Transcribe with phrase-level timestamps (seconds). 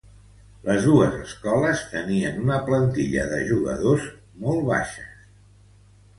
[0.69, 4.09] Les dos escoles tenien una plantilla de jugadors
[4.47, 5.15] molt baixos.